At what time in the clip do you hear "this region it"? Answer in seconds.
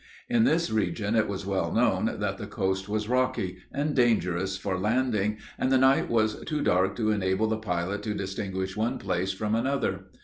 0.45-1.27